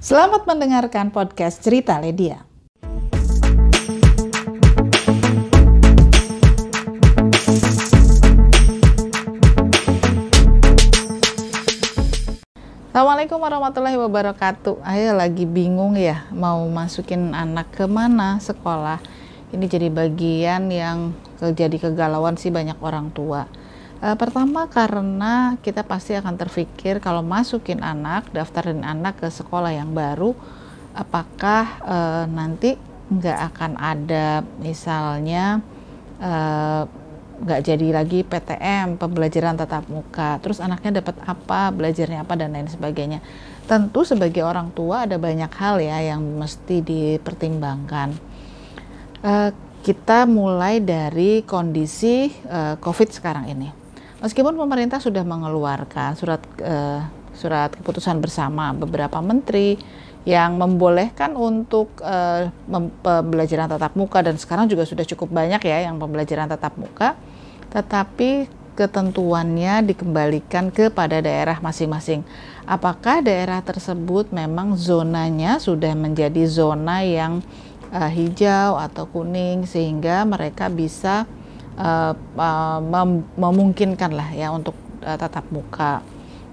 [0.00, 2.40] Selamat mendengarkan podcast Cerita Ledia.
[12.88, 14.80] Assalamualaikum warahmatullahi wabarakatuh.
[14.88, 19.04] Ayo lagi bingung ya mau masukin anak ke mana sekolah.
[19.52, 21.12] Ini jadi bagian yang
[21.44, 23.44] jadi kegalauan sih banyak orang tua
[24.00, 29.92] Uh, pertama karena kita pasti akan terpikir kalau masukin anak, daftarin anak ke sekolah yang
[29.92, 30.32] baru,
[30.96, 32.80] apakah uh, nanti
[33.12, 35.60] nggak akan ada misalnya
[36.16, 36.88] uh,
[37.44, 42.72] nggak jadi lagi PTM pembelajaran tatap muka, terus anaknya dapat apa, belajarnya apa dan lain
[42.72, 43.20] sebagainya.
[43.68, 48.16] Tentu sebagai orang tua ada banyak hal ya yang mesti dipertimbangkan.
[49.80, 52.28] Kita mulai dari kondisi
[52.80, 53.79] COVID sekarang ini
[54.20, 59.80] Meskipun pemerintah sudah mengeluarkan surat uh, surat keputusan bersama beberapa menteri
[60.28, 62.52] yang membolehkan untuk uh,
[63.00, 67.16] pembelajaran tatap muka dan sekarang juga sudah cukup banyak ya yang pembelajaran tatap muka,
[67.72, 68.44] tetapi
[68.76, 72.20] ketentuannya dikembalikan kepada daerah masing-masing.
[72.68, 77.40] Apakah daerah tersebut memang zonanya sudah menjadi zona yang
[77.88, 81.24] uh, hijau atau kuning sehingga mereka bisa
[81.80, 86.04] uh, uh, mem memungkinkan lah ya untuk uh, tatap muka.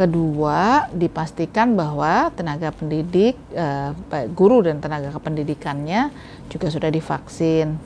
[0.00, 3.92] Kedua, dipastikan bahwa tenaga pendidik, uh,
[4.32, 6.08] guru dan tenaga kependidikannya
[6.48, 7.76] juga sudah divaksin.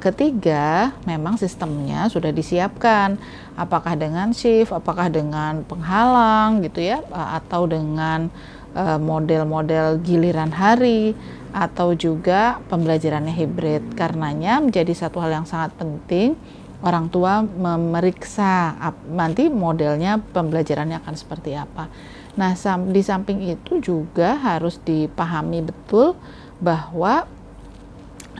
[0.00, 3.20] Ketiga, memang sistemnya sudah disiapkan,
[3.52, 8.32] apakah dengan shift, apakah dengan penghalang gitu ya, atau dengan
[8.76, 11.16] model-model uh, giliran hari,
[11.52, 13.84] atau juga pembelajarannya hibrid.
[13.96, 16.36] Karenanya menjadi satu hal yang sangat penting
[16.78, 18.74] orang tua memeriksa
[19.10, 21.90] nanti modelnya pembelajarannya akan seperti apa.
[22.38, 22.54] Nah,
[22.86, 26.14] di samping itu juga harus dipahami betul
[26.62, 27.26] bahwa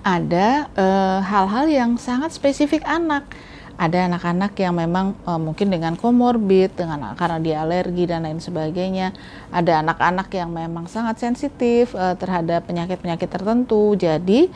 [0.07, 3.27] ada eh, hal-hal e, yang sangat spesifik anak.
[3.79, 9.15] Ada anak-anak yang memang e, mungkin dengan komorbid, dengan karena dia alergi dan lain sebagainya.
[9.55, 13.95] Ada anak-anak yang memang sangat sensitif e, terhadap penyakit-penyakit tertentu.
[13.95, 14.51] Jadi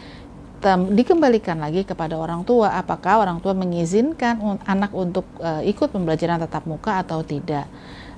[0.71, 6.65] dikembalikan lagi kepada orang tua apakah orang tua mengizinkan anak untuk uh, ikut pembelajaran tatap
[6.71, 7.67] muka atau tidak.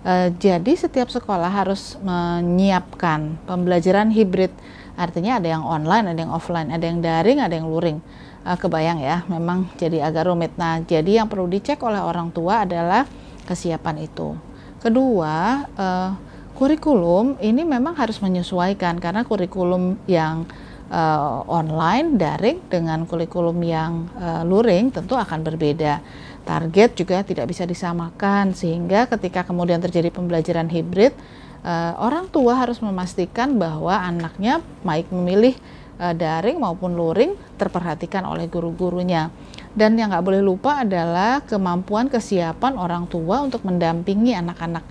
[0.04, 4.52] Uh, jadi setiap sekolah harus menyiapkan pembelajaran hibrid.
[4.94, 8.04] Artinya ada yang online, ada yang offline, ada yang daring, ada yang luring.
[8.44, 10.52] Uh, kebayang ya, memang jadi agak rumit.
[10.60, 13.08] Nah, jadi yang perlu dicek oleh orang tua adalah
[13.48, 14.36] kesiapan itu.
[14.84, 16.12] Kedua, uh,
[16.52, 20.44] kurikulum ini memang harus menyesuaikan karena kurikulum yang
[20.92, 26.04] uh, online daring dengan kurikulum yang uh, luring tentu akan berbeda.
[26.44, 31.16] Target juga tidak bisa disamakan sehingga ketika kemudian terjadi pembelajaran hibrid
[31.64, 35.56] uh, orang tua harus memastikan bahwa anaknya baik memilih
[36.00, 39.30] uh, daring maupun luring terperhatikan oleh guru-gurunya.
[39.74, 44.84] Dan yang nggak boleh lupa adalah kemampuan kesiapan orang tua untuk mendampingi anak-anak.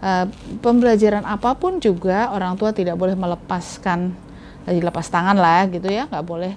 [0.00, 0.24] Uh,
[0.64, 4.16] pembelajaran apa pun juga orang tua tidak boleh melepaskan
[4.64, 6.54] dilepas tangan lah gitu ya nggak boleh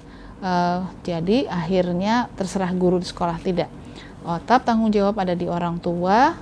[1.07, 3.71] jadi akhirnya terserah guru di sekolah tidak
[4.27, 6.35] otak tanggung jawab ada di orang tua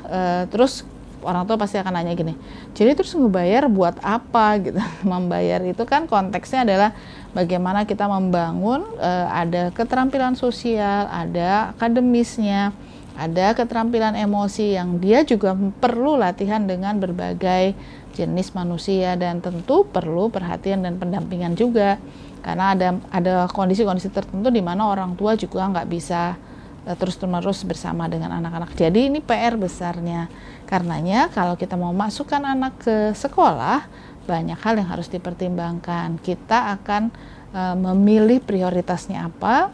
[0.49, 0.81] terus
[1.23, 2.33] orang tua pasti akan nanya gini
[2.73, 4.57] jadi terus ngebayar buat apa?
[4.61, 4.79] gitu.
[5.11, 6.89] Membayar itu kan konteksnya adalah
[7.31, 12.75] bagaimana kita membangun uh, ada keterampilan sosial ada akademisnya
[13.21, 17.75] ada keterampilan emosi yang dia juga perlu latihan dengan berbagai
[18.15, 21.99] jenis manusia dan tentu perlu perhatian dan pendampingan juga.
[22.41, 26.33] Karena ada ada kondisi-kondisi tertentu di mana orang tua juga nggak bisa
[26.81, 28.73] terus-menerus bersama dengan anak-anak.
[28.73, 30.25] Jadi ini PR besarnya.
[30.65, 33.85] Karenanya kalau kita mau masukkan anak ke sekolah
[34.25, 36.17] banyak hal yang harus dipertimbangkan.
[36.21, 37.11] Kita akan
[37.53, 39.69] uh, memilih prioritasnya apa,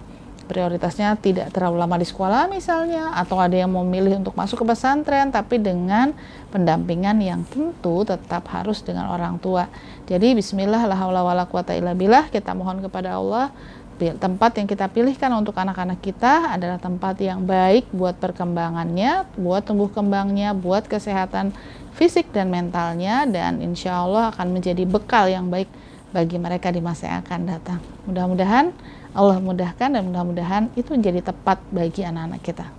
[0.47, 5.29] prioritasnya tidak terlalu lama di sekolah misalnya atau ada yang memilih untuk masuk ke pesantren
[5.29, 6.15] tapi dengan
[6.49, 9.67] pendampingan yang tentu tetap harus dengan orang tua.
[10.07, 13.51] Jadi bismillah la haula wala quwata illa billah kita mohon kepada Allah
[13.97, 19.89] tempat yang kita pilihkan untuk anak-anak kita adalah tempat yang baik buat perkembangannya, buat tumbuh
[19.89, 21.51] kembangnya, buat kesehatan
[21.97, 25.67] fisik dan mentalnya dan insya Allah akan menjadi bekal yang baik
[26.13, 27.79] bagi mereka di masa yang akan datang.
[28.05, 28.71] Mudah-mudahan
[29.17, 32.69] Allah mudahkan dan mudah-mudahan itu menjadi tepat bagi anak-anak kita.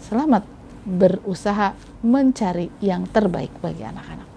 [0.00, 0.48] Selamat
[0.84, 4.33] berusaha mencari yang terbaik bagi anak-anak.